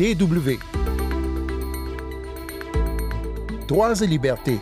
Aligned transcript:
DW. 0.00 0.58
Droits 3.68 4.00
et 4.00 4.06
libertés. 4.06 4.58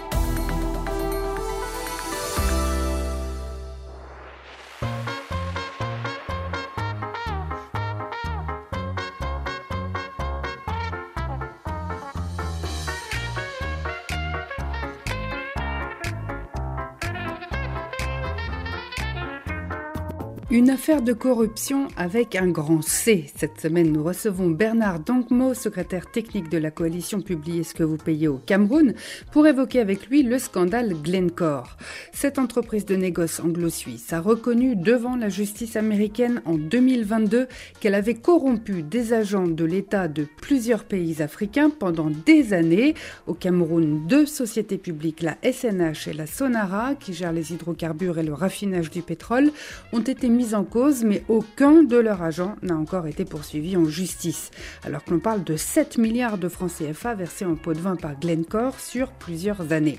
Une 20.50 20.70
affaire 20.70 21.02
de 21.02 21.12
corruption 21.12 21.88
avec 21.98 22.34
un 22.34 22.46
grand 22.48 22.80
C. 22.80 23.26
Cette 23.36 23.60
semaine, 23.60 23.92
nous 23.92 24.02
recevons 24.02 24.48
Bernard 24.48 25.00
Dankmo, 25.00 25.52
secrétaire 25.52 26.10
technique 26.10 26.48
de 26.48 26.56
la 26.56 26.70
coalition 26.70 27.20
Publiez 27.20 27.64
ce 27.64 27.74
que 27.74 27.82
vous 27.82 27.98
payez 27.98 28.28
au 28.28 28.38
Cameroun, 28.38 28.94
pour 29.30 29.46
évoquer 29.46 29.78
avec 29.78 30.06
lui 30.06 30.22
le 30.22 30.38
scandale 30.38 30.94
Glencore. 31.02 31.76
Cette 32.14 32.38
entreprise 32.38 32.86
de 32.86 32.96
négoce 32.96 33.40
anglo-suisse 33.40 34.10
a 34.14 34.22
reconnu 34.22 34.74
devant 34.74 35.16
la 35.16 35.28
justice 35.28 35.76
américaine 35.76 36.40
en 36.46 36.54
2022 36.54 37.46
qu'elle 37.80 37.94
avait 37.94 38.14
corrompu 38.14 38.82
des 38.82 39.12
agents 39.12 39.48
de 39.48 39.64
l'État 39.66 40.08
de 40.08 40.26
plusieurs 40.40 40.84
pays 40.84 41.20
africains 41.20 41.68
pendant 41.68 42.08
des 42.24 42.54
années. 42.54 42.94
Au 43.26 43.34
Cameroun, 43.34 44.06
deux 44.06 44.24
sociétés 44.24 44.78
publiques, 44.78 45.20
la 45.20 45.36
SNH 45.42 46.08
et 46.08 46.14
la 46.14 46.26
Sonara, 46.26 46.94
qui 46.94 47.12
gèrent 47.12 47.32
les 47.32 47.52
hydrocarbures 47.52 48.18
et 48.18 48.24
le 48.24 48.32
raffinage 48.32 48.88
du 48.88 49.02
pétrole, 49.02 49.50
ont 49.92 50.00
été 50.00 50.30
mis 50.38 50.54
en 50.54 50.62
cause, 50.62 51.02
mais 51.02 51.24
aucun 51.28 51.82
de 51.82 51.96
leurs 51.96 52.22
agents 52.22 52.54
n'a 52.62 52.76
encore 52.76 53.08
été 53.08 53.24
poursuivi 53.24 53.76
en 53.76 53.86
justice. 53.86 54.52
Alors 54.84 55.02
que 55.02 55.14
parle 55.18 55.42
de 55.42 55.56
7 55.56 55.98
milliards 55.98 56.38
de 56.38 56.48
francs 56.48 56.70
CFA 56.78 57.14
versés 57.14 57.44
en 57.44 57.56
pot 57.56 57.72
de 57.72 57.80
vin 57.80 57.96
par 57.96 58.18
Glencore 58.18 58.78
sur 58.78 59.10
plusieurs 59.10 59.72
années. 59.72 59.98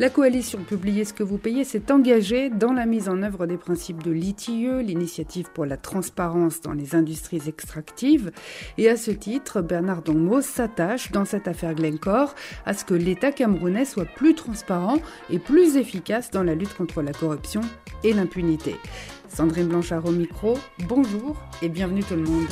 La 0.00 0.10
coalition 0.10 0.58
Publiez 0.68 1.04
ce 1.04 1.12
que 1.12 1.22
vous 1.22 1.38
payez 1.38 1.62
s'est 1.64 1.92
engagée 1.92 2.50
dans 2.50 2.72
la 2.72 2.86
mise 2.86 3.08
en 3.08 3.22
œuvre 3.22 3.46
des 3.46 3.56
principes 3.56 4.02
de 4.02 4.10
l'ITIE, 4.10 4.82
l'initiative 4.82 5.46
pour 5.54 5.64
la 5.64 5.76
transparence 5.76 6.60
dans 6.60 6.72
les 6.72 6.96
industries 6.96 7.42
extractives. 7.46 8.32
Et 8.78 8.88
à 8.88 8.96
ce 8.96 9.12
titre, 9.12 9.62
Bernard 9.62 10.02
Dongmo 10.02 10.40
s'attache 10.40 11.12
dans 11.12 11.24
cette 11.24 11.46
affaire 11.46 11.74
Glencore 11.74 12.34
à 12.66 12.74
ce 12.74 12.84
que 12.84 12.94
l'État 12.94 13.30
camerounais 13.30 13.84
soit 13.84 14.06
plus 14.06 14.34
transparent 14.34 14.98
et 15.30 15.38
plus 15.38 15.76
efficace 15.76 16.32
dans 16.32 16.42
la 16.42 16.56
lutte 16.56 16.74
contre 16.74 17.00
la 17.00 17.12
corruption 17.12 17.60
et 18.02 18.12
l'impunité. 18.12 18.74
Sandrine 19.28 19.68
Blanchard 19.68 20.04
au 20.06 20.10
micro, 20.10 20.58
bonjour 20.88 21.36
et 21.62 21.68
bienvenue 21.68 22.02
tout 22.02 22.16
le 22.16 22.22
monde. 22.22 22.46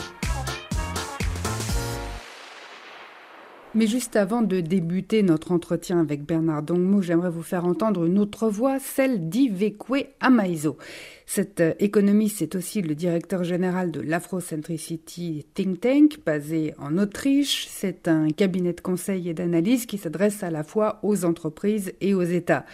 Mais 3.77 3.87
juste 3.87 4.17
avant 4.17 4.41
de 4.41 4.61
débuter 4.61 5.23
notre 5.23 5.53
entretien 5.53 6.01
avec 6.01 6.25
Bernard 6.25 6.63
Dongmo, 6.63 7.03
j'aimerais 7.03 7.29
vous 7.29 7.43
faire 7.43 7.67
entendre 7.67 8.07
une 8.07 8.19
autre 8.19 8.49
voix, 8.49 8.79
celle 8.79 9.29
d'Ivekwe 9.29 10.07
Amaizo. 10.19 10.79
Cet 11.29 11.61
euh, 11.61 11.75
économiste 11.81 12.41
est 12.41 12.55
aussi 12.55 12.83
le 12.83 12.95
directeur 12.95 13.43
général 13.43 13.91
de 13.91 14.01
l'Afrocentricity 14.01 15.45
Think 15.55 15.81
Tank, 15.81 16.19
basé 16.25 16.73
en 16.79 16.97
Autriche. 16.99 17.67
C'est 17.69 18.07
un 18.07 18.31
cabinet 18.31 18.73
de 18.73 18.81
conseil 18.81 19.29
et 19.29 19.35
d'analyse 19.35 19.87
qui 19.87 19.99
s'adresse 19.99 20.45
à 20.45 20.51
la 20.51 20.63
fois 20.63 21.01
aux 21.03 21.25
entreprises 21.25 21.93
et 22.01 22.15
aux 22.15 22.23
États. 22.23 22.65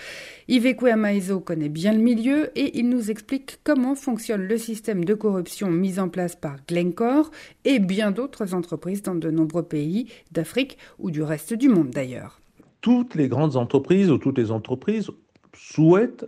Ivekwe 0.48 0.89
Amaizo 0.89 1.41
connaît 1.41 1.70
bien 1.70 1.95
le 1.95 2.00
milieu 2.00 2.50
et 2.55 2.78
il 2.78 2.91
nous 2.91 3.11
explique 3.11 3.58
comment 3.64 3.95
fonctionne 3.95 4.42
le 4.42 4.58
système 4.58 5.06
de 5.06 5.14
corruption 5.14 5.70
mis 5.70 5.98
en 5.98 6.11
place 6.11 6.36
par 6.36 6.56
Glencore 6.69 7.30
et 7.64 7.78
bien 7.78 8.11
d'autres 8.11 8.53
entreprises 8.53 9.03
dans 9.03 9.14
de 9.14 9.30
nombreux 9.30 9.62
pays 9.62 10.08
d'Afrique 10.30 10.77
ou 10.98 11.10
du 11.10 11.22
reste 11.22 11.54
du 11.54 11.68
monde 11.68 11.90
d'ailleurs. 11.90 12.40
Toutes 12.80 13.14
les 13.14 13.28
grandes 13.28 13.56
entreprises 13.56 14.10
ou 14.10 14.18
toutes 14.18 14.38
les 14.38 14.50
entreprises 14.50 15.10
souhaitent 15.55 16.27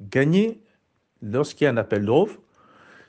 gagner 0.00 0.60
lorsqu'il 1.22 1.64
y 1.64 1.68
a 1.68 1.70
un 1.70 1.76
appel 1.76 2.04
d'offres, 2.04 2.38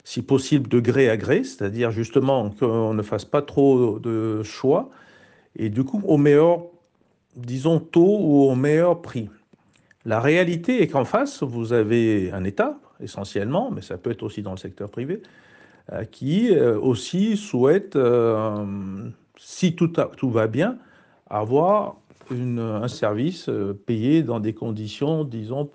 si 0.04 0.22
possible 0.22 0.70
de 0.70 0.80
gré 0.80 1.10
à 1.10 1.18
gré, 1.18 1.44
c'est-à-dire 1.44 1.92
justement 1.92 2.50
qu'on 2.50 2.94
ne 2.94 3.02
fasse 3.02 3.26
pas 3.26 3.42
trop 3.42 4.00
de 4.00 4.42
choix, 4.44 4.90
et 5.58 5.70
du 5.70 5.84
coup 5.84 6.02
au 6.06 6.18
meilleur, 6.18 6.62
disons, 7.36 7.80
taux 7.80 8.18
ou 8.22 8.50
au 8.50 8.56
meilleur 8.56 9.02
prix. 9.02 9.30
La 10.06 10.22
réalité 10.22 10.82
est 10.82 10.88
qu'en 10.88 11.04
face, 11.04 11.44
vous 11.44 11.74
avez 11.74 12.32
un 12.32 12.46
État, 12.46 12.80
essentiellement, 13.02 13.70
mais 13.72 13.82
ça 13.82 13.98
peut 13.98 14.12
être 14.12 14.24
aussi 14.24 14.42
dans 14.42 14.52
le 14.52 14.58
secteur 14.58 14.90
privé, 14.90 15.22
euh, 15.92 16.06
qui 16.06 16.52
euh, 16.52 16.80
aussi 16.80 17.36
souhaite, 17.36 17.98
euh, 17.98 18.66
si 19.38 19.76
tout, 19.76 19.92
tout, 20.16 20.30
va 20.30 20.48
bien, 20.48 20.78
avoir 21.30 21.98
un 22.32 22.88
service 22.88 23.50
payé 23.86 24.24
dans 24.24 24.40
des 24.40 24.54
conditions, 24.54 25.24
disons, 25.24 25.70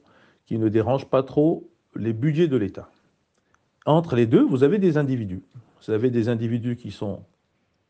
qui 0.46 0.58
ne 0.58 0.68
dérangent 0.68 1.08
pas 1.08 1.22
trop 1.22 1.68
les 1.94 2.12
budgets 2.12 2.48
de 2.48 2.56
l'État. 2.56 2.90
Entre 3.86 4.16
les 4.16 4.26
deux, 4.26 4.42
vous 4.42 4.64
avez 4.64 4.78
des 4.78 4.96
individus. 4.96 5.42
Vous 5.80 5.92
avez 5.92 6.10
des 6.10 6.28
individus 6.28 6.76
qui 6.76 6.91
sont 6.91 7.24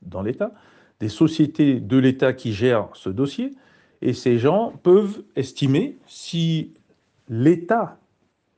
dans 0.01 0.23
l'État, 0.23 0.53
des 1.01 1.09
sociétés 1.09 1.81
de 1.81 1.97
l'État 1.99 2.33
qui 2.33 2.53
gèrent 2.53 2.89
ce 2.95 3.11
dossier, 3.11 3.53
et 4.01 4.13
ces 4.13 4.39
gens 4.39 4.73
peuvent 4.83 5.23
estimer 5.37 5.99
si 6.07 6.75
l'État, 7.29 7.99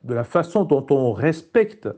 de 0.05 0.15
la 0.15 0.25
façon 0.25 0.65
dont 0.65 0.87
on 0.91 1.13
respecte 1.13 1.89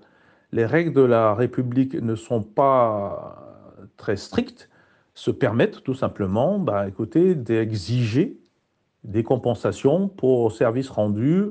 les 0.53 0.65
règles 0.65 0.93
de 0.93 1.03
la 1.03 1.35
République 1.35 1.95
ne 1.95 2.15
sont 2.15 2.43
pas 2.43 3.57
très 3.97 4.17
strictes, 4.17 4.69
se 5.17 5.31
permettent 5.31 5.83
tout 5.83 5.95
simplement, 5.95 6.59
bah, 6.59 6.87
écoutez, 6.87 7.35
d'exiger 7.35 8.37
des 9.03 9.23
compensations 9.23 10.09
pour 10.09 10.53
services 10.53 10.91
rendus 10.91 11.47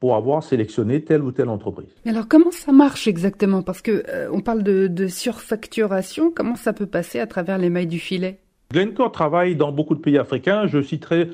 pour 0.00 0.16
avoir 0.16 0.42
sélectionné 0.42 1.04
telle 1.04 1.22
ou 1.22 1.30
telle 1.30 1.48
entreprise. 1.48 1.94
alors 2.04 2.26
comment 2.28 2.50
ça 2.50 2.72
marche 2.72 3.06
exactement? 3.06 3.62
Parce 3.62 3.82
que 3.82 4.04
euh, 4.08 4.28
on 4.32 4.40
parle 4.40 4.64
de, 4.64 5.06
surfacturation, 5.06 6.32
comment 6.34 6.56
ça 6.56 6.72
peut 6.72 6.86
passer 6.86 7.20
à 7.20 7.26
travers 7.26 7.56
les 7.56 7.70
mailles 7.70 7.86
du 7.86 8.00
filet? 8.00 8.40
Glencore 8.72 9.12
travaille 9.12 9.54
dans 9.54 9.70
beaucoup 9.70 9.94
de 9.94 10.00
pays 10.00 10.18
africains. 10.18 10.66
Je 10.66 10.82
citerai, 10.82 11.30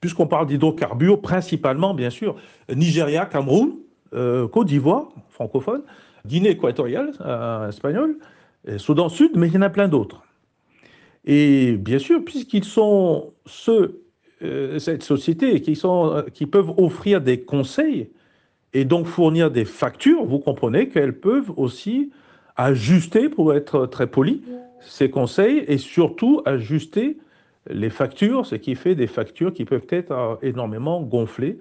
puisqu'on 0.00 0.26
parle 0.26 0.46
d'hydrocarbures, 0.46 1.22
principalement 1.22 1.94
bien 1.94 2.10
sûr 2.10 2.36
Nigeria, 2.72 3.24
Cameroun, 3.24 3.76
euh, 4.12 4.46
Côte 4.46 4.66
d'Ivoire, 4.66 5.08
francophone, 5.30 5.82
Guinée 6.26 6.50
équatoriale, 6.50 7.12
euh, 7.22 7.70
espagnole, 7.70 8.18
Soudan 8.76 9.08
Sud, 9.08 9.32
mais 9.36 9.46
il 9.46 9.54
y 9.54 9.56
en 9.56 9.62
a 9.62 9.70
plein 9.70 9.88
d'autres. 9.88 10.22
Et 11.30 11.72
bien 11.72 11.98
sûr, 11.98 12.24
puisqu'ils 12.24 12.64
sont 12.64 13.34
euh, 14.42 14.78
cette 14.78 15.02
société 15.02 15.60
qui, 15.60 15.76
sont, 15.76 16.10
euh, 16.14 16.46
peuvent 16.50 16.72
offrir 16.78 17.20
des 17.20 17.42
conseils 17.42 18.08
et 18.72 18.86
donc 18.86 19.06
fournir 19.06 19.50
des 19.50 19.66
factures, 19.66 20.24
vous 20.24 20.38
comprenez 20.38 20.88
qu'elles 20.88 21.20
peuvent 21.20 21.52
aussi 21.58 22.10
ajuster, 22.56 23.28
pour 23.28 23.54
être 23.54 23.84
très 23.86 24.06
poli, 24.06 24.42
ces 24.80 25.10
conseils 25.10 25.64
et 25.68 25.76
surtout 25.76 26.40
ajuster 26.46 27.18
les 27.68 27.90
factures, 27.90 28.46
ce 28.46 28.54
qui 28.54 28.74
fait 28.74 28.94
des 28.94 29.06
factures 29.06 29.52
qui 29.52 29.66
peuvent 29.66 29.86
être 29.90 30.12
euh, 30.12 30.34
énormément 30.40 31.02
gonflées, 31.02 31.58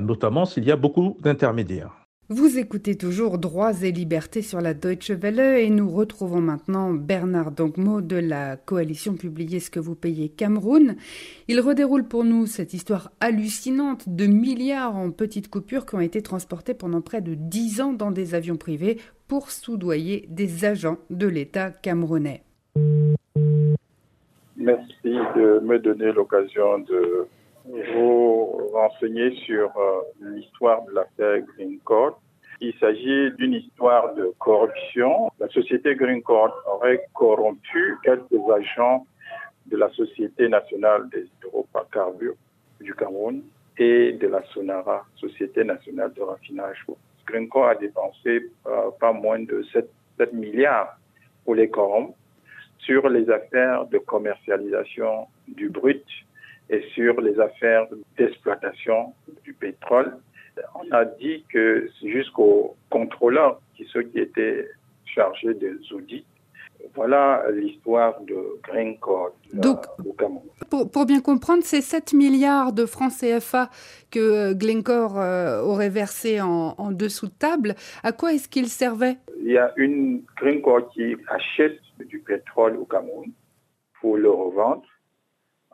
notamment 0.00 0.46
s'il 0.46 0.64
y 0.64 0.70
a 0.70 0.76
beaucoup 0.76 1.18
d'intermédiaires. 1.20 2.01
Vous 2.34 2.58
écoutez 2.58 2.96
toujours 2.96 3.36
Droits 3.36 3.82
et 3.82 3.92
libertés 3.92 4.40
sur 4.40 4.62
la 4.62 4.72
Deutsche 4.72 5.10
Welle 5.10 5.38
et 5.38 5.68
nous 5.68 5.90
retrouvons 5.90 6.40
maintenant 6.40 6.94
Bernard 6.94 7.52
Dongmo 7.52 8.00
de 8.00 8.16
la 8.16 8.56
coalition 8.56 9.16
Publiez 9.16 9.60
ce 9.60 9.70
que 9.70 9.78
vous 9.78 9.94
payez 9.94 10.30
Cameroun. 10.30 10.96
Il 11.48 11.60
redéroule 11.60 12.08
pour 12.08 12.24
nous 12.24 12.46
cette 12.46 12.72
histoire 12.72 13.12
hallucinante 13.20 14.08
de 14.08 14.24
milliards 14.24 14.96
en 14.96 15.10
petites 15.10 15.50
coupures 15.50 15.84
qui 15.84 15.94
ont 15.94 16.00
été 16.00 16.22
transportés 16.22 16.72
pendant 16.72 17.02
près 17.02 17.20
de 17.20 17.34
dix 17.34 17.82
ans 17.82 17.92
dans 17.92 18.10
des 18.10 18.34
avions 18.34 18.56
privés 18.56 18.98
pour 19.28 19.50
soudoyer 19.50 20.24
des 20.30 20.64
agents 20.64 20.96
de 21.10 21.26
l'État 21.26 21.70
camerounais. 21.70 22.44
Merci 24.56 25.04
de 25.04 25.60
me 25.62 25.78
donner 25.78 26.12
l'occasion 26.12 26.78
de 26.78 27.26
vous 27.64 28.70
renseigner 28.72 29.34
sur 29.46 29.70
euh, 29.76 30.00
l'histoire 30.20 30.84
de 30.84 30.92
l'affaire 30.92 31.40
Green 31.54 31.78
Court. 31.80 32.20
Il 32.60 32.74
s'agit 32.78 33.32
d'une 33.38 33.54
histoire 33.54 34.14
de 34.14 34.32
corruption. 34.38 35.30
La 35.40 35.48
société 35.48 35.94
Green 35.96 36.22
Court 36.22 36.54
aurait 36.66 37.04
corrompu 37.14 37.96
quelques 38.04 38.40
agents 38.54 39.06
de 39.66 39.76
la 39.76 39.88
Société 39.90 40.48
nationale 40.48 41.08
des 41.10 41.26
hydrocarbures 41.44 42.36
du 42.80 42.94
Cameroun 42.94 43.42
et 43.78 44.12
de 44.12 44.26
la 44.28 44.42
Sonara, 44.52 45.04
Société 45.16 45.64
nationale 45.64 46.12
de 46.14 46.22
raffinage. 46.22 46.84
Green 47.26 47.48
Court 47.48 47.66
a 47.66 47.74
dépensé 47.74 48.50
euh, 48.66 48.90
pas 49.00 49.12
moins 49.12 49.40
de 49.40 49.64
7, 49.72 49.88
7 50.18 50.32
milliards 50.32 50.98
pour 51.44 51.54
les 51.54 51.68
corrompre 51.68 52.14
sur 52.78 53.08
les 53.08 53.30
affaires 53.30 53.86
de 53.86 53.98
commercialisation 53.98 55.26
du 55.48 55.68
brut 55.68 56.04
et 56.72 56.82
sur 56.94 57.20
les 57.20 57.38
affaires 57.38 57.86
d'exploitation 58.18 59.14
du 59.44 59.52
pétrole. 59.52 60.16
On 60.74 60.90
a 60.90 61.04
dit 61.04 61.44
que 61.52 61.88
jusqu'aux 62.02 62.76
contrôleurs, 62.90 63.60
qui 63.76 63.86
ceux 63.92 64.02
qui 64.02 64.18
étaient 64.18 64.68
chargés 65.04 65.54
des 65.54 65.76
audits, 65.92 66.24
Voilà 66.94 67.44
l'histoire 67.52 68.20
de 68.22 68.58
Green 68.62 68.98
Code 68.98 69.32
Donc, 69.52 69.84
au 70.04 70.12
Cameroun. 70.14 70.50
Pour, 70.68 71.06
bien 71.06 71.20
comprendre, 71.20 71.62
ces 71.62 71.80
7 71.80 72.12
milliards 72.12 72.72
de 72.72 72.86
francs 72.86 73.12
CFA 73.12 73.70
que 74.10 74.52
Glencore 74.52 75.16
aurait 75.70 75.90
versé 75.90 76.40
en, 76.40 76.74
en, 76.76 76.90
dessous 76.90 77.28
de 77.28 77.38
table, 77.38 77.74
à 78.02 78.12
quoi 78.12 78.32
est-ce 78.32 78.48
qu'ils 78.48 78.68
servaient 78.68 79.16
Il 79.40 79.52
y 79.52 79.58
a 79.58 79.72
une 79.76 80.24
Green 80.36 80.60
Code 80.60 80.88
qui 80.92 81.16
achète 81.28 81.78
du 82.06 82.18
pétrole 82.18 82.76
au 82.76 82.84
Cameroun 82.84 83.30
pour 84.00 84.16
le 84.16 84.30
revendre. 84.30 84.82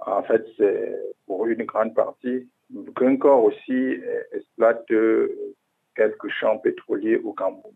En 0.06 0.22
fait, 0.22 0.44
c'est 0.56 0.94
pour 1.26 1.46
une 1.46 1.64
grande 1.64 1.94
partie. 1.94 2.48
Glencore 2.94 3.44
aussi 3.44 3.96
exploite 4.32 4.84
quelques 5.96 6.28
champs 6.40 6.58
pétroliers 6.58 7.16
au 7.16 7.32
Cameroun. 7.32 7.72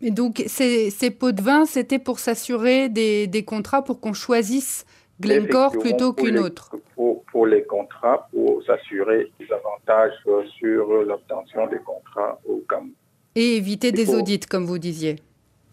Et 0.00 0.10
donc, 0.10 0.42
ces, 0.46 0.90
ces 0.90 1.10
pots 1.10 1.32
de 1.32 1.42
vin, 1.42 1.64
c'était 1.64 1.98
pour 1.98 2.20
s'assurer 2.20 2.88
des, 2.88 3.26
des, 3.26 3.44
contrats 3.44 3.82
pour 3.82 4.00
qu'on 4.00 4.12
choisisse 4.12 4.86
Glencore 5.20 5.72
plutôt 5.72 6.12
qu'une 6.12 6.38
autre 6.38 6.76
pour, 6.94 7.24
pour, 7.24 7.46
les 7.46 7.64
contrats, 7.64 8.28
pour 8.32 8.62
s'assurer 8.64 9.32
des 9.40 9.46
avantages 9.52 10.12
sur 10.58 10.86
l'obtention 11.02 11.66
des 11.66 11.78
contrats 11.78 12.38
au 12.48 12.62
Cameroun. 12.68 12.92
Et 13.34 13.56
éviter 13.56 13.90
des 13.90 14.14
audits, 14.14 14.40
comme 14.40 14.64
vous 14.64 14.78
disiez. 14.78 15.16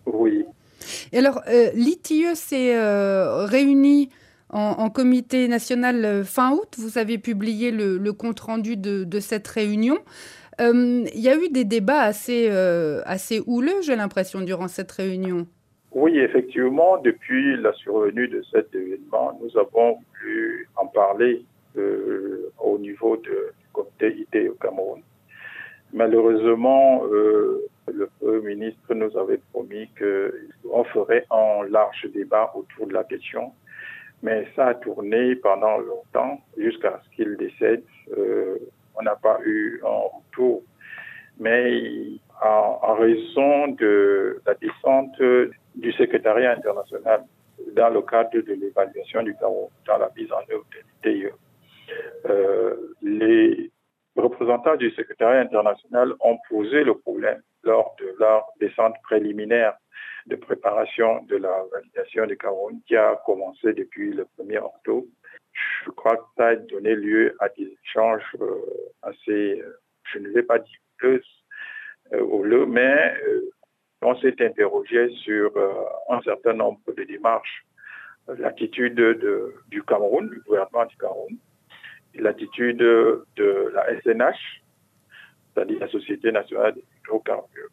Oui. 0.08 0.46
Et 1.12 1.20
alors, 1.20 1.42
euh, 1.48 1.70
l'ITIE 1.74 2.36
s'est 2.36 2.76
euh, 2.76 3.46
réuni 3.46 4.10
en, 4.50 4.90
comité 4.90 5.48
national 5.48 6.06
euh, 6.06 6.24
fin 6.24 6.52
août. 6.52 6.76
Vous 6.78 6.98
avez 6.98 7.18
publié 7.18 7.72
le, 7.72 8.12
compte-rendu 8.12 8.78
de, 8.78 9.04
de, 9.04 9.20
cette 9.20 9.48
réunion. 9.48 9.98
Euh, 10.62 11.04
il 11.14 11.20
y 11.20 11.30
a 11.30 11.36
eu 11.36 11.50
des 11.50 11.66
débats 11.66 12.02
assez, 12.02 12.48
euh, 12.50 13.02
assez 13.06 13.42
houleux, 13.46 13.82
j'ai 13.82 13.96
l'impression, 13.96 14.42
durant 14.42 14.68
cette 14.68 14.92
réunion. 14.92 15.48
Oui, 15.92 16.18
effectivement, 16.20 16.98
depuis 16.98 17.58
la 17.58 17.74
survenue 17.74 18.28
de 18.28 18.44
cet 18.52 18.74
événement, 18.76 19.40
nous 19.42 19.58
avons 19.58 19.98
voulu 20.22 20.70
en 20.76 20.88
parler 20.88 21.46
euh, 21.78 22.52
au 22.60 22.78
niveau 22.78 23.18
du 23.18 23.32
comité 23.74 24.16
IT 24.18 24.50
au 24.50 24.56
Cameroun. 24.56 25.02
Malheureusement, 25.94 27.04
euh, 27.06 27.66
le 27.94 28.10
Premier 28.20 28.56
ministre 28.56 28.94
nous 28.94 29.18
avait 29.18 29.40
promis 29.54 29.90
qu'on 29.98 30.84
ferait 30.86 31.26
un 31.32 31.64
large 31.70 32.08
débat 32.14 32.52
autour 32.56 32.88
de 32.88 32.94
la 32.94 33.04
question, 33.06 33.54
mais 34.26 34.48
ça 34.56 34.70
a 34.70 34.74
tourné 34.74 35.36
pendant 35.36 35.78
longtemps 35.78 36.42
jusqu'à 36.58 37.00
ce 37.04 37.16
qu'il 37.16 37.38
décède. 37.38 37.84
Euh, 38.18 38.58
on 38.96 39.04
n'a 39.04 39.16
pas 39.16 39.38
eu 39.46 39.80
un 39.84 40.18
retour. 40.18 40.64
Mais 41.40 42.18
en, 42.42 42.96
raison 42.96 43.68
de 43.68 44.42
la 44.48 44.56
descente 44.56 45.22
du 45.76 45.92
secrétariat 45.92 46.54
international 46.54 47.26
dans 47.74 47.90
le 47.90 48.02
cadre 48.02 48.32
de 48.32 48.54
l'évaluation 48.54 49.22
du 49.22 49.36
Cameroun, 49.36 49.70
dans 49.86 49.98
la 49.98 50.10
mise 50.18 50.32
en 50.32 50.42
œuvre 50.52 50.66
de 51.04 51.10
l'ITIE, 51.12 51.28
euh, 52.28 52.76
les 53.04 53.72
représentants 54.16 54.76
du 54.76 54.90
secrétariat 54.92 55.42
international 55.42 56.14
ont 56.22 56.40
posé 56.50 56.84
le 56.84 56.96
problème 56.98 57.42
lors 57.66 57.96
de 58.00 58.16
leur 58.20 58.46
descente 58.60 58.96
préliminaire 59.04 59.76
de 60.28 60.36
préparation 60.36 61.24
de 61.24 61.38
la 61.38 61.64
validation 61.72 62.26
du 62.26 62.38
Cameroun 62.38 62.80
qui 62.88 62.96
a 62.96 63.20
commencé 63.26 63.74
depuis 63.74 64.12
le 64.12 64.26
1er 64.40 64.60
octobre 64.60 65.06
je 65.86 65.92
crois 65.92 66.18
que 66.18 66.24
ça 66.38 66.48
a 66.48 66.56
donné 66.56 66.96
lieu 66.96 67.36
à 67.40 67.50
des 67.50 67.78
échanges 67.84 68.24
euh, 68.42 68.56
assez, 69.02 69.62
euh, 69.62 69.80
je 70.12 70.20
ne 70.20 70.30
vais 70.30 70.44
pas 70.44 70.60
dire 70.60 70.80
plus, 70.98 71.24
euh, 72.14 72.66
mais 72.66 73.14
euh, 73.28 73.52
on 74.02 74.16
s'est 74.18 74.36
interrogé 74.44 75.10
sur 75.24 75.52
un 76.10 76.22
certain 76.22 76.54
nombre 76.54 76.80
de 76.96 77.04
démarches. 77.04 77.66
L'attitude 78.28 78.96
de, 78.96 79.54
du 79.68 79.84
Cameroun, 79.84 80.30
du 80.30 80.42
gouvernement 80.42 80.86
du 80.86 80.98
Cameroun, 80.98 81.38
l'attitude 82.16 82.78
de 82.78 83.72
la 83.74 84.00
SNH, 84.02 84.62
c'est-à-dire 85.54 85.80
la 85.80 85.88
Société 85.88 86.32
nationale 86.32 86.74
des 86.74 86.84
hydrocarbures, 87.06 87.70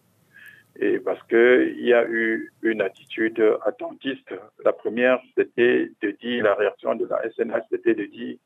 et 0.76 0.98
parce 0.98 1.22
qu'il 1.24 1.80
y 1.80 1.92
a 1.92 2.06
eu 2.08 2.52
une 2.62 2.80
attitude 2.80 3.42
attentiste. 3.64 4.32
La 4.64 4.72
première, 4.72 5.20
c'était 5.36 5.90
de 6.00 6.10
dire, 6.12 6.44
la 6.44 6.54
réaction 6.54 6.94
de 6.94 7.06
la 7.06 7.20
SNH, 7.30 7.64
c'était 7.70 7.94
de 7.94 8.04
dire, 8.06 8.36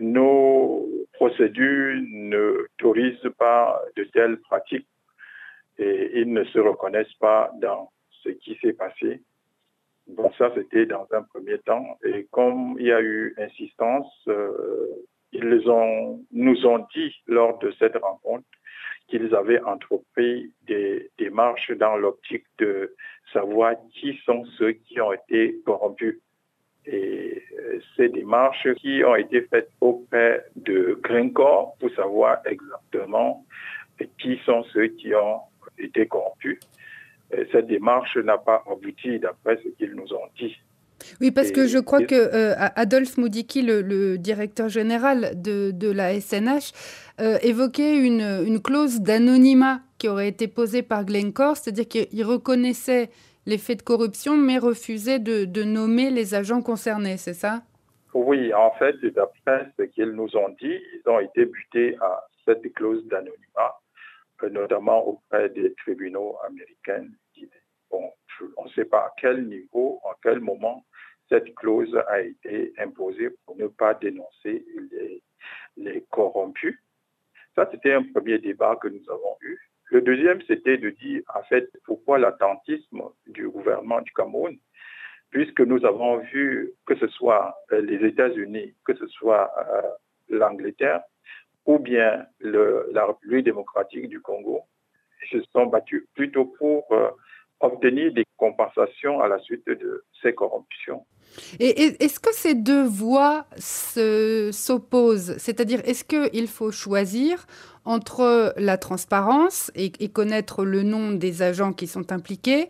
nos 0.00 0.88
procédures 1.12 2.00
n'autorisent 2.08 3.30
pas 3.38 3.80
de 3.96 4.04
telles 4.04 4.38
pratiques 4.38 4.88
et 5.78 6.20
ils 6.20 6.32
ne 6.32 6.44
se 6.44 6.58
reconnaissent 6.58 7.18
pas 7.20 7.50
dans 7.60 7.90
ce 8.22 8.30
qui 8.30 8.58
s'est 8.62 8.72
passé. 8.72 9.22
Bon, 10.08 10.32
ça, 10.38 10.52
c'était 10.54 10.86
dans 10.86 11.06
un 11.12 11.22
premier 11.22 11.58
temps. 11.58 11.98
Et 12.04 12.26
comme 12.30 12.76
il 12.78 12.86
y 12.86 12.92
a 12.92 13.00
eu 13.00 13.34
insistance, 13.38 14.12
euh, 14.28 14.88
ils 15.32 15.68
ont, 15.70 16.20
nous 16.32 16.66
ont 16.66 16.84
dit 16.94 17.14
lors 17.26 17.58
de 17.58 17.72
cette 17.78 17.96
rencontre 17.96 18.44
qu'ils 19.12 19.34
avaient 19.34 19.60
entrepris 19.60 20.50
des 20.66 21.10
démarches 21.18 21.70
dans 21.72 21.96
l'optique 21.96 22.46
de 22.58 22.94
savoir 23.30 23.74
qui 23.92 24.18
sont 24.24 24.42
ceux 24.56 24.72
qui 24.72 25.02
ont 25.02 25.12
été 25.12 25.60
corrompus. 25.66 26.18
Et 26.86 27.42
ces 27.94 28.08
démarches 28.08 28.72
qui 28.78 29.04
ont 29.04 29.14
été 29.14 29.42
faites 29.42 29.68
auprès 29.82 30.46
de 30.56 30.98
Grincore 31.02 31.76
pour 31.78 31.90
savoir 31.90 32.38
exactement 32.46 33.44
qui 34.18 34.40
sont 34.46 34.64
ceux 34.72 34.86
qui 34.86 35.14
ont 35.14 35.42
été 35.78 36.06
corrompus. 36.06 36.58
Cette 37.52 37.66
démarche 37.66 38.16
n'a 38.16 38.38
pas 38.38 38.64
abouti 38.66 39.18
d'après 39.18 39.58
ce 39.58 39.68
qu'ils 39.76 39.94
nous 39.94 40.10
ont 40.14 40.28
dit. 40.38 40.56
Oui, 41.20 41.30
parce 41.30 41.50
et, 41.50 41.52
que 41.52 41.66
je 41.66 41.78
crois 41.78 42.02
et... 42.02 42.06
que 42.06 42.14
euh, 42.14 42.54
Adolphe 42.76 43.18
Moudiki, 43.18 43.62
le, 43.62 43.82
le, 43.82 44.18
directeur 44.18 44.68
général 44.68 45.40
de, 45.40 45.70
de 45.70 45.90
la 45.90 46.20
SNH, 46.20 46.72
euh, 47.20 47.38
évoquait 47.42 47.96
une, 47.96 48.44
une 48.46 48.60
clause 48.60 49.00
d'anonymat 49.00 49.80
qui 49.98 50.08
aurait 50.08 50.28
été 50.28 50.48
posée 50.48 50.82
par 50.82 51.04
Glencore, 51.04 51.56
c'est-à-dire 51.56 51.88
qu'il 51.88 52.24
reconnaissait 52.24 53.10
les 53.46 53.58
faits 53.58 53.78
de 53.78 53.82
corruption, 53.82 54.36
mais 54.36 54.58
refusait 54.58 55.18
de, 55.18 55.44
de 55.44 55.62
nommer 55.62 56.10
les 56.10 56.34
agents 56.34 56.62
concernés, 56.62 57.16
c'est 57.16 57.34
ça? 57.34 57.62
Oui, 58.14 58.52
en 58.52 58.70
fait, 58.72 58.96
d'après 59.06 59.68
ce 59.78 59.84
qu'ils 59.84 60.10
nous 60.10 60.36
ont 60.36 60.50
dit, 60.60 60.78
ils 60.94 61.02
ont 61.08 61.18
été 61.18 61.46
butés 61.46 61.96
à 62.00 62.24
cette 62.44 62.72
clause 62.74 63.04
d'anonymat, 63.06 63.80
euh, 64.42 64.50
notamment 64.50 65.06
auprès 65.06 65.48
des 65.48 65.72
tribunaux 65.74 66.36
américains. 66.46 67.06
Bon, 67.90 68.12
on 68.56 68.64
ne 68.64 68.70
sait 68.70 68.84
pas 68.84 68.98
à 68.98 69.12
quel 69.18 69.46
niveau, 69.46 70.00
à 70.04 70.16
quel 70.22 70.40
moment 70.40 70.84
cette 71.32 71.54
clause 71.54 71.96
a 72.08 72.20
été 72.20 72.74
imposée 72.78 73.30
pour 73.46 73.56
ne 73.56 73.66
pas 73.66 73.94
dénoncer 73.94 74.64
les, 75.76 76.04
corrompus. 76.10 76.78
Ça, 77.54 77.66
c'était 77.72 77.94
un 77.94 78.02
premier 78.02 78.38
débat 78.38 78.76
que 78.76 78.88
nous 78.88 79.02
avons 79.08 79.36
eu. 79.40 79.58
Le 79.86 80.02
deuxième, 80.02 80.42
c'était 80.42 80.76
de 80.76 80.90
dire, 80.90 81.22
en 81.34 81.42
fait, 81.44 81.70
pourquoi 81.86 82.18
l'attentisme 82.18 83.02
du 83.26 83.48
gouvernement 83.48 84.02
du 84.02 84.12
Cameroun, 84.12 84.58
puisque 85.30 85.60
nous 85.60 85.84
avons 85.86 86.18
vu 86.18 86.72
que 86.86 86.94
ce 86.96 87.08
soit 87.08 87.56
les 87.70 88.06
États-Unis, 88.06 88.74
que 88.84 88.94
ce 88.94 89.06
soit 89.06 89.50
euh, 89.58 89.82
l'Angleterre, 90.28 91.02
ou 91.64 91.78
bien 91.78 92.26
le, 92.40 92.90
la 92.92 93.06
République 93.06 93.46
démocratique 93.46 94.08
du 94.08 94.20
Congo, 94.20 94.60
se 95.30 95.40
sont 95.52 95.66
battus 95.66 96.04
plutôt 96.14 96.44
pour 96.44 96.92
euh, 96.92 97.10
obtenir 97.62 98.12
des 98.12 98.24
compensations 98.36 99.20
à 99.20 99.28
la 99.28 99.38
suite 99.38 99.66
de 99.66 100.04
ces 100.20 100.34
corruptions. 100.34 101.04
Et 101.60 102.04
est-ce 102.04 102.20
que 102.20 102.32
ces 102.32 102.54
deux 102.54 102.84
voies 102.84 103.46
s'opposent? 103.56 105.36
C'est-à-dire, 105.38 105.80
est-ce 105.84 106.04
qu'il 106.04 106.46
faut 106.48 106.70
choisir 106.70 107.46
entre 107.84 108.52
la 108.56 108.76
transparence 108.76 109.70
et, 109.74 109.92
et, 110.00 110.08
connaître 110.08 110.64
le 110.64 110.82
nom 110.82 111.12
des 111.12 111.42
agents 111.42 111.72
qui 111.72 111.86
sont 111.86 112.12
impliqués 112.12 112.68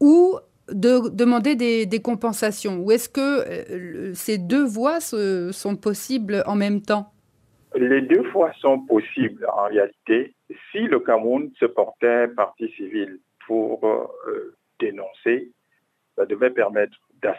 ou 0.00 0.38
de 0.72 1.08
demander 1.10 1.54
des, 1.54 1.86
des 1.86 2.00
compensations? 2.00 2.78
Ou 2.80 2.90
est-ce 2.90 3.08
que 3.08 3.20
euh, 3.20 4.14
ces 4.14 4.38
deux 4.38 4.64
voies 4.64 5.00
se, 5.00 5.52
sont 5.52 5.76
possibles 5.76 6.42
en 6.46 6.56
même 6.56 6.82
temps? 6.82 7.12
Les 7.76 8.02
deux 8.02 8.28
voies 8.32 8.52
sont 8.60 8.80
possibles 8.80 9.46
en 9.56 9.66
réalité. 9.66 10.34
Si 10.72 10.80
le 10.80 10.98
Cameroun 10.98 11.50
se 11.60 11.66
portait 11.66 12.26
partie 12.28 12.68
civile 12.72 13.20
pour 13.50 13.84
euh, 13.84 14.54
dénoncer, 14.78 15.50
ça 16.14 16.24
devait 16.24 16.50
permettre 16.50 16.96
de 17.20 17.30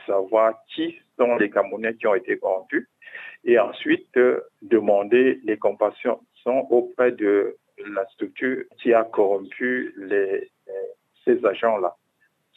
qui 0.68 1.00
sont 1.18 1.38
les 1.38 1.50
Camerounais 1.50 1.96
qui 1.96 2.06
ont 2.06 2.16
été 2.16 2.38
corrompus 2.38 2.86
et 3.46 3.58
ensuite 3.58 4.10
euh, 4.18 4.42
demander 4.62 5.40
les 5.46 5.58
compensations 5.58 6.20
auprès 6.70 7.14
de 7.14 7.56
la 7.96 8.06
structure 8.08 8.66
qui 8.82 8.94
a 8.94 9.06
corrompu 9.06 9.94
les, 9.96 10.52
ces 11.24 11.46
agents-là. 11.46 11.96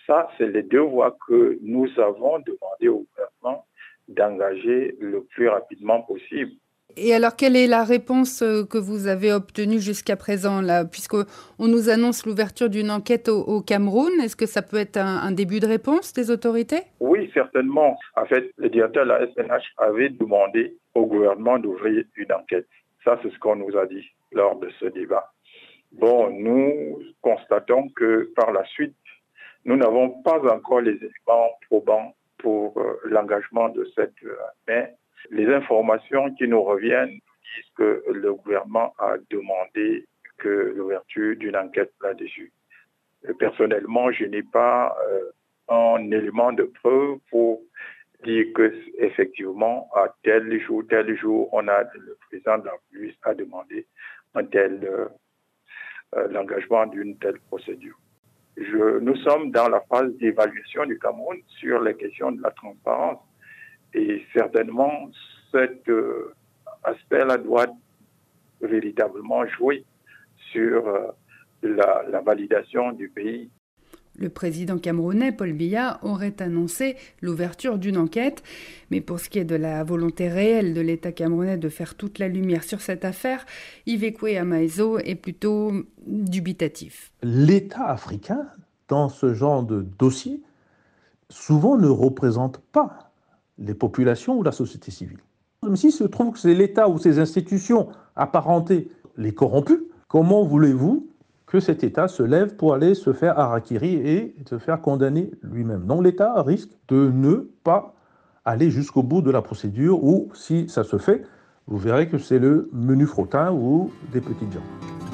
Ça, 0.04 0.28
c'est 0.36 0.48
les 0.48 0.64
deux 0.64 0.80
voies 0.80 1.16
que 1.28 1.56
nous 1.62 1.88
avons 2.00 2.40
demandé 2.40 2.88
au 2.88 3.06
gouvernement 3.06 3.64
d'engager 4.08 4.96
le 4.98 5.22
plus 5.22 5.48
rapidement 5.48 6.02
possible. 6.02 6.50
Et 6.96 7.14
alors, 7.14 7.36
quelle 7.36 7.56
est 7.56 7.66
la 7.66 7.84
réponse 7.84 8.42
euh, 8.42 8.64
que 8.64 8.78
vous 8.78 9.06
avez 9.06 9.32
obtenue 9.32 9.80
jusqu'à 9.80 10.16
présent, 10.16 10.60
là, 10.60 10.84
puisqu'on 10.84 11.24
nous 11.58 11.88
annonce 11.88 12.24
l'ouverture 12.26 12.70
d'une 12.70 12.90
enquête 12.90 13.28
au, 13.28 13.60
Cameroun 13.62 14.12
Est-ce 14.22 14.36
que 14.36 14.46
ça 14.46 14.62
peut 14.62 14.76
être 14.76 14.96
un, 14.96 15.32
début 15.32 15.60
de 15.60 15.66
réponse 15.66 16.12
des 16.12 16.30
autorités? 16.30 16.82
Oui, 17.00 17.30
certainement. 17.34 17.98
En 18.16 18.26
fait, 18.26 18.50
le 18.56 18.68
directeur 18.68 19.04
de 19.04 19.10
la 19.10 19.26
SNH 19.26 19.64
avait 19.78 20.10
demandé 20.10 20.76
au 20.94 21.06
gouvernement 21.06 21.58
d'ouvrir 21.58 22.04
une 22.16 22.32
enquête. 22.32 22.68
Ça, 23.04 23.18
c'est 23.22 23.32
ce 23.32 23.38
qu'on 23.38 23.56
nous 23.56 23.76
a 23.76 23.86
dit 23.86 24.04
lors 24.32 24.56
de 24.58 24.70
ce 24.78 24.86
débat. 24.86 25.32
Bon, 25.92 26.30
nous 26.30 27.00
constatons 27.22 27.88
que 27.90 28.32
par 28.34 28.52
la 28.52 28.64
suite, 28.66 28.96
nous 29.64 29.76
n'avons 29.76 30.10
pas 30.22 30.40
encore 30.52 30.80
les 30.80 30.96
éléments 30.96 31.50
probants 31.68 32.14
pour 32.38 32.78
euh, 32.78 33.00
l'engagement 33.04 33.68
de 33.70 33.88
cette 33.94 34.12
euh, 34.24 34.86
les 35.30 35.46
informations 35.46 36.32
qui 36.34 36.48
nous 36.48 36.62
reviennent 36.62 37.10
disent 37.10 37.72
que 37.76 38.02
le 38.12 38.34
gouvernement 38.34 38.94
a 38.98 39.16
demandé 39.30 40.06
que 40.38 40.74
l'ouverture 40.76 41.36
d'une 41.36 41.56
enquête 41.56 41.92
là-dessus. 42.02 42.52
Personnellement, 43.38 44.10
je 44.12 44.24
n'ai 44.24 44.42
pas 44.42 44.96
euh, 45.08 45.30
un 45.68 46.10
élément 46.10 46.52
de 46.52 46.64
preuve 46.64 47.18
pour 47.30 47.60
dire 48.24 48.46
que 48.54 48.74
effectivement 48.98 49.88
à 49.94 50.14
tel 50.22 50.60
jour, 50.60 50.82
tel 50.88 51.16
jour, 51.16 51.48
on 51.52 51.66
a 51.68 51.82
le 51.94 52.16
président 52.28 52.58
de 52.58 52.66
la 52.66 52.72
République 52.72 53.18
a 53.22 53.34
demandé 53.34 53.86
un 54.34 54.44
tel 54.44 54.80
l'engagement 56.30 56.86
d'une 56.86 57.18
telle 57.18 57.40
procédure 57.48 57.98
nous 58.56 59.16
sommes 59.16 59.50
dans 59.50 59.68
la 59.68 59.80
phase 59.80 60.12
d'évaluation 60.16 60.86
du 60.86 60.98
Cameroun 60.98 61.38
sur 61.46 61.80
les 61.80 61.94
questions 61.94 62.32
de 62.32 62.42
la 62.42 62.50
transparence. 62.50 63.18
Et 63.94 64.22
certainement, 64.32 65.10
cet 65.52 65.88
euh, 65.88 66.34
aspect-là 66.82 67.38
doit 67.38 67.68
véritablement 68.60 69.46
jouer 69.46 69.84
sur 70.52 70.86
euh, 70.88 71.08
la, 71.62 72.20
validation 72.20 72.92
du 72.92 73.08
pays. 73.08 73.50
Le 74.16 74.28
président 74.28 74.78
camerounais 74.78 75.32
Paul 75.32 75.52
Biya 75.52 75.98
aurait 76.02 76.40
annoncé 76.40 76.96
l'ouverture 77.20 77.78
d'une 77.78 77.96
enquête, 77.96 78.44
mais 78.90 79.00
pour 79.00 79.18
ce 79.18 79.28
qui 79.28 79.40
est 79.40 79.44
de 79.44 79.56
la 79.56 79.82
volonté 79.82 80.28
réelle 80.28 80.72
de 80.72 80.80
l'État 80.80 81.10
camerounais 81.10 81.58
de 81.58 81.68
faire 81.68 81.96
toute 81.96 82.20
la 82.20 82.28
lumière 82.28 82.62
sur 82.62 82.80
cette 82.80 83.04
affaire, 83.04 83.44
Ivekwe 83.86 84.36
Amaezo 84.38 84.98
est 84.98 85.16
plutôt 85.16 85.72
dubitatif. 86.06 87.12
L'État 87.22 87.86
africain, 87.86 88.46
dans 88.86 89.08
ce 89.08 89.34
genre 89.34 89.64
de 89.64 89.82
dossier, 89.82 90.40
souvent 91.28 91.76
ne 91.76 91.88
représente 91.88 92.58
pas 92.58 93.13
les 93.58 93.74
populations 93.74 94.38
ou 94.38 94.42
la 94.42 94.52
société 94.52 94.90
civile. 94.90 95.18
Même 95.62 95.76
s'il 95.76 95.92
se 95.92 96.04
trouve 96.04 96.32
que 96.32 96.38
c'est 96.38 96.54
l'État 96.54 96.88
ou 96.88 96.98
ses 96.98 97.18
institutions 97.18 97.88
apparentées 98.16 98.88
les 99.16 99.32
corrompus, 99.32 99.80
comment 100.08 100.44
voulez-vous 100.44 101.08
que 101.46 101.60
cet 101.60 101.84
État 101.84 102.08
se 102.08 102.22
lève 102.22 102.56
pour 102.56 102.74
aller 102.74 102.94
se 102.94 103.12
faire 103.12 103.38
harakiri 103.38 103.94
et 103.94 104.34
se 104.48 104.58
faire 104.58 104.80
condamner 104.80 105.30
lui-même? 105.42 105.86
Donc 105.86 106.04
l'État 106.04 106.42
risque 106.42 106.70
de 106.88 107.10
ne 107.10 107.48
pas 107.62 107.94
aller 108.44 108.70
jusqu'au 108.70 109.02
bout 109.02 109.22
de 109.22 109.30
la 109.30 109.40
procédure 109.40 110.04
ou 110.04 110.28
si 110.34 110.68
ça 110.68 110.84
se 110.84 110.98
fait, 110.98 111.22
vous 111.66 111.78
verrez 111.78 112.08
que 112.08 112.18
c'est 112.18 112.38
le 112.38 112.68
menu 112.72 113.06
frottin 113.06 113.52
ou 113.52 113.90
des 114.12 114.20
petites 114.20 114.52
gens. 114.52 115.13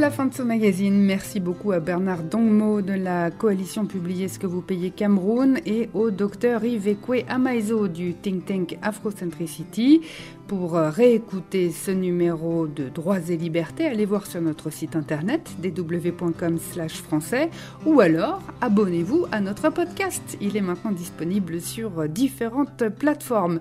La 0.00 0.10
fin 0.10 0.24
de 0.24 0.32
ce 0.32 0.42
magazine. 0.42 1.04
Merci 1.04 1.40
beaucoup 1.40 1.72
à 1.72 1.78
Bernard 1.78 2.22
Dongmo 2.22 2.80
de 2.80 2.94
la 2.94 3.30
coalition 3.30 3.84
Publiez 3.84 4.28
ce 4.28 4.38
que 4.38 4.46
vous 4.46 4.62
payez 4.62 4.90
Cameroun 4.90 5.58
et 5.66 5.90
au 5.92 6.10
docteur 6.10 6.64
Yves 6.64 6.96
Amaizo 7.28 7.86
du 7.86 8.14
think 8.14 8.46
tank 8.46 8.78
Afrocentricity. 8.80 10.00
Pour 10.46 10.76
euh, 10.76 10.88
réécouter 10.88 11.70
ce 11.70 11.90
numéro 11.90 12.66
de 12.66 12.88
Droits 12.88 13.28
et 13.28 13.36
Libertés, 13.36 13.86
allez 13.86 14.06
voir 14.06 14.26
sur 14.26 14.40
notre 14.40 14.70
site 14.70 14.96
internet 14.96 15.50
www.com 15.62 16.58
français 17.04 17.50
ou 17.84 18.00
alors 18.00 18.40
abonnez-vous 18.62 19.26
à 19.30 19.40
notre 19.40 19.68
podcast. 19.68 20.38
Il 20.40 20.56
est 20.56 20.62
maintenant 20.62 20.92
disponible 20.92 21.60
sur 21.60 22.08
différentes 22.08 22.88
plateformes. 22.88 23.60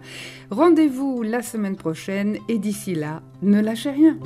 Rendez-vous 0.52 1.22
la 1.22 1.42
semaine 1.42 1.76
prochaine 1.76 2.38
et 2.48 2.60
d'ici 2.60 2.96
là, 2.96 3.22
ne 3.42 3.60
lâchez 3.60 3.92
rien. 3.92 4.18